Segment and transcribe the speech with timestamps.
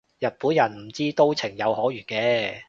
[0.17, 2.59] 日本人唔知都情有可原嘅